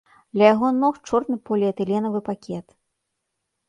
Ля 0.41 0.47
яго 0.53 0.71
ног 0.79 0.95
чорны 1.11 1.39
поліэтыленавы 1.51 2.19
пакет. 2.35 2.67